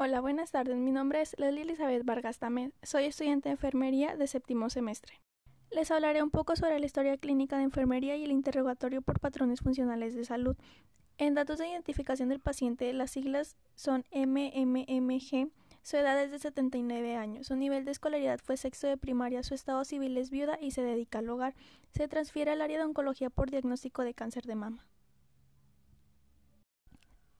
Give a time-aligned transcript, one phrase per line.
[0.00, 0.76] Hola, buenas tardes.
[0.76, 2.70] Mi nombre es Leslie Elizabeth Vargas Tamés.
[2.84, 5.20] Soy estudiante de enfermería de séptimo semestre.
[5.72, 9.58] Les hablaré un poco sobre la historia clínica de enfermería y el interrogatorio por patrones
[9.58, 10.56] funcionales de salud.
[11.16, 15.50] En datos de identificación del paciente, las siglas son MMMG.
[15.82, 17.48] Su edad es de 79 años.
[17.48, 19.42] Su nivel de escolaridad fue sexto de primaria.
[19.42, 21.56] Su estado civil es viuda y se dedica al hogar.
[21.90, 24.86] Se transfiere al área de oncología por diagnóstico de cáncer de mama.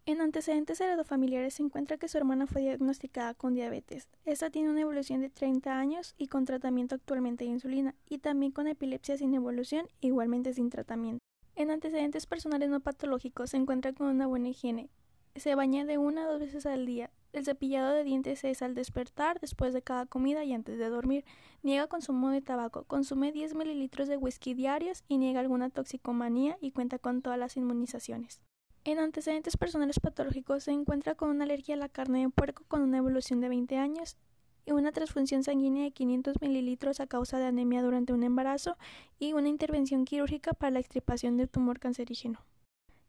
[0.08, 4.08] En antecedentes heredofamiliares se encuentra que su hermana fue diagnosticada con diabetes.
[4.24, 8.50] Esta tiene una evolución de 30 años y con tratamiento actualmente de insulina, y también
[8.50, 11.18] con epilepsia sin evolución, igualmente sin tratamiento.
[11.56, 14.88] En antecedentes personales no patológicos se encuentra con una buena higiene.
[15.36, 17.10] Se baña de una a dos veces al día.
[17.34, 21.26] El cepillado de dientes es al despertar, después de cada comida y antes de dormir.
[21.62, 22.84] Niega consumo de tabaco.
[22.84, 27.58] Consume 10 mililitros de whisky diarios y niega alguna toxicomanía y cuenta con todas las
[27.58, 28.40] inmunizaciones.
[28.88, 32.80] En antecedentes personales patológicos se encuentra con una alergia a la carne de puerco con
[32.80, 34.16] una evolución de 20 años
[34.64, 38.78] y una transfusión sanguínea de 500 mililitros a causa de anemia durante un embarazo
[39.18, 42.46] y una intervención quirúrgica para la extirpación de tumor cancerígeno.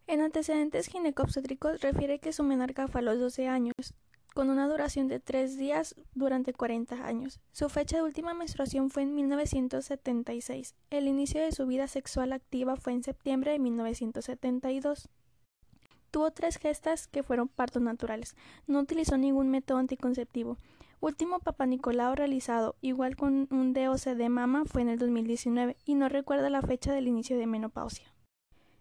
[0.05, 3.93] En antecedentes ginecobstétricos refiere que su menarca fue a los 12 años,
[4.33, 7.39] con una duración de 3 días durante 40 años.
[7.53, 10.75] Su fecha de última menstruación fue en 1976.
[10.89, 15.07] El inicio de su vida sexual activa fue en septiembre de 1972.
[16.11, 18.35] Tuvo tres gestas que fueron partos naturales.
[18.67, 20.57] No utilizó ningún método anticonceptivo.
[21.01, 25.95] Último papá Nicolau realizado, igual con un DOC de mama, fue en el 2019 y
[25.95, 28.13] no recuerda la fecha del inicio de menopausia.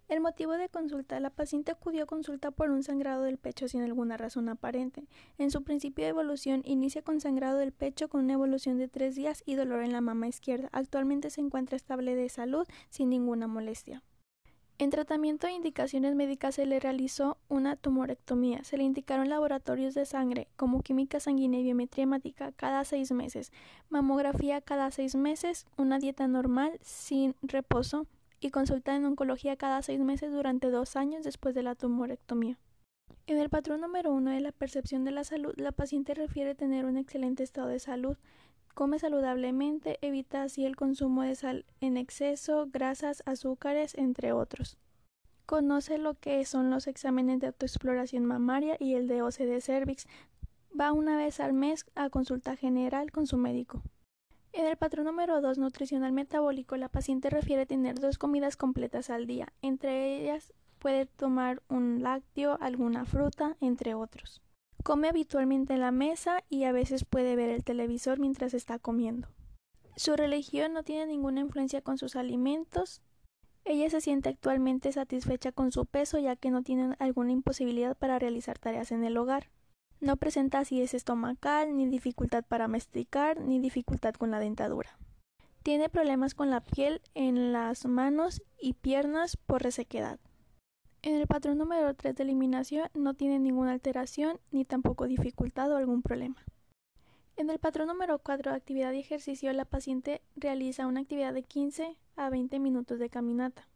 [0.09, 3.83] El motivo de consulta, la paciente acudió a consulta por un sangrado del pecho sin
[3.83, 5.05] alguna razón aparente.
[5.37, 9.15] En su principio de evolución inicia con sangrado del pecho con una evolución de tres
[9.15, 10.71] días y dolor en la mama izquierda.
[10.73, 14.03] Actualmente se encuentra estable de salud sin ninguna molestia.
[14.81, 18.63] En tratamiento e indicaciones médicas se le realizó una tumorectomía.
[18.63, 23.51] Se le indicaron laboratorios de sangre como química sanguínea y biometría hemática cada seis meses,
[23.91, 28.07] mamografía cada seis meses, una dieta normal sin reposo
[28.39, 32.57] y consulta en oncología cada seis meses durante dos años después de la tumorectomía.
[33.27, 36.85] En el patrón número uno de la percepción de la salud, la paciente refiere tener
[36.85, 38.17] un excelente estado de salud,
[38.79, 44.79] Come saludablemente, evita así el consumo de sal en exceso, grasas, azúcares, entre otros.
[45.47, 50.07] Conoce lo que son los exámenes de autoexploración mamaria y el de OCD cervix.
[50.81, 53.83] Va una vez al mes a consulta general con su médico.
[54.53, 59.27] En el patrón número 2, nutricional metabólico, la paciente refiere tener dos comidas completas al
[59.27, 59.53] día.
[59.61, 64.41] Entre ellas puede tomar un lácteo, alguna fruta, entre otros.
[64.83, 69.29] Come habitualmente en la mesa y a veces puede ver el televisor mientras está comiendo.
[69.97, 73.03] Su religión no tiene ninguna influencia con sus alimentos.
[73.65, 78.19] Ella se siente actualmente satisfecha con su peso ya que no tiene alguna imposibilidad para
[78.19, 79.51] realizar tareas en el hogar.
[80.01, 84.97] No presenta acidez estomacal, ni dificultad para masticar, ni dificultad con la dentadura.
[85.65, 90.21] Tiene problemas con la piel en las manos y piernas por resequedad.
[91.03, 95.77] En el patrón número 3 de eliminación no tiene ninguna alteración ni tampoco dificultad o
[95.77, 96.45] algún problema.
[97.37, 101.45] En el patrón número 4 de actividad y ejercicio, la paciente realiza una actividad de
[101.45, 103.69] 15 a 20 minutos de caminata.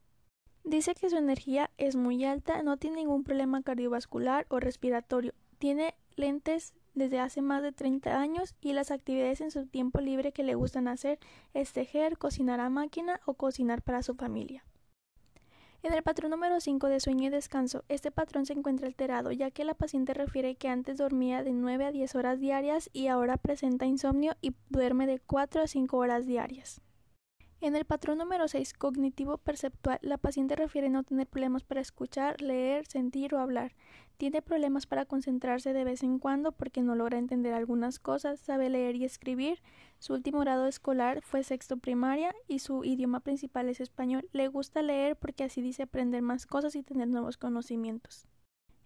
[0.65, 5.95] Dice que su energía es muy alta, no tiene ningún problema cardiovascular o respiratorio, tiene
[6.17, 10.43] lentes desde hace más de 30 años y las actividades en su tiempo libre que
[10.43, 11.21] le gustan hacer
[11.55, 14.65] es tejer, cocinar a máquina o cocinar para su familia.
[15.85, 19.51] En el patrón número 5 de sueño y descanso, este patrón se encuentra alterado ya
[19.51, 23.37] que la paciente refiere que antes dormía de 9 a 10 horas diarias y ahora
[23.37, 26.81] presenta insomnio y duerme de 4 a 5 horas diarias.
[27.63, 32.41] En el patrón número 6, cognitivo perceptual, la paciente refiere no tener problemas para escuchar,
[32.41, 33.77] leer, sentir o hablar.
[34.17, 38.69] Tiene problemas para concentrarse de vez en cuando porque no logra entender algunas cosas, sabe
[38.69, 39.63] leer y escribir.
[40.01, 44.29] Su último grado escolar fue sexto primaria y su idioma principal es español.
[44.33, 48.27] Le gusta leer porque así dice aprender más cosas y tener nuevos conocimientos.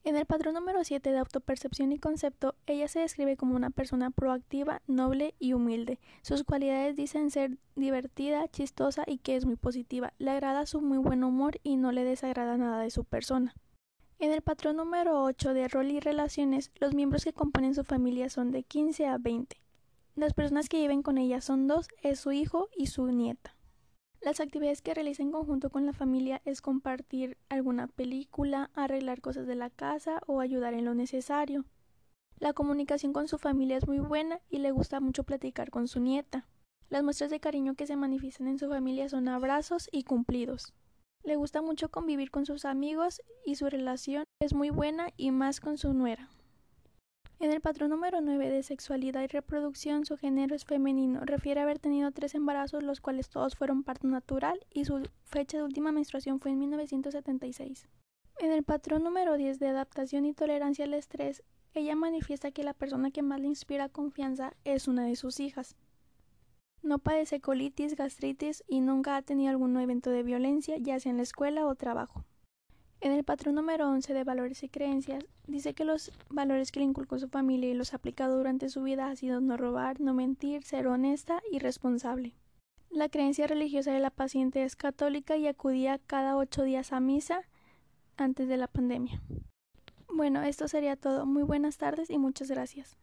[0.07, 4.13] En el patrón número 7 de autopercepción y concepto, ella se describe como una persona
[4.13, 5.99] proactiva, noble y humilde.
[6.23, 10.13] Sus cualidades dicen ser divertida, chistosa y que es muy positiva.
[10.19, 13.57] Le agrada su muy buen humor y no le desagrada nada de su persona.
[14.21, 18.31] En el patrón número 8 de rol y relaciones, los miembros que componen su familia
[18.31, 19.57] son de 15 a 20.
[20.15, 23.56] Las personas que viven con ella son dos, es su hijo y su nieta.
[24.21, 29.47] Las actividades que realiza en conjunto con la familia es compartir alguna película, arreglar cosas
[29.47, 31.65] de la casa o ayudar en lo necesario.
[32.39, 36.01] La comunicación con su familia es muy buena y le gusta mucho platicar con su
[36.01, 36.47] nieta.
[36.89, 40.75] Las muestras de cariño que se manifiestan en su familia son abrazos y cumplidos.
[41.23, 45.61] Le gusta mucho convivir con sus amigos y su relación es muy buena y más
[45.61, 46.29] con su nuera.
[47.39, 51.21] En el patrón número 9 de sexualidad y reproducción, su género es femenino.
[51.23, 55.59] Refiere a haber tenido tres embarazos, los cuales todos fueron parto natural, y su fecha
[55.59, 57.89] de última menstruación fue en 1976.
[58.39, 61.43] En el patrón número 10 de adaptación y tolerancia al estrés,
[61.75, 65.77] ella manifiesta que la persona que más le inspira confianza es una de sus hijas.
[66.83, 71.19] No padece colitis, gastritis y nunca ha tenido algún evento de violencia, ya sea en
[71.19, 72.25] la escuela o trabajo.
[73.01, 76.87] En el patrón número 11 de valores y creencias, dice que los valores que le
[76.87, 80.15] inculcó su familia y los ha aplicado durante su vida ha sido no robar, no
[80.15, 82.35] mentir, ser honesta y responsable.
[82.91, 87.43] La creencia religiosa de la paciente es católica y acudía cada ocho días a misa
[88.17, 89.21] antes de la pandemia.
[90.09, 91.27] Bueno, esto sería todo.
[91.27, 92.97] Muy buenas tardes y muchas gracias.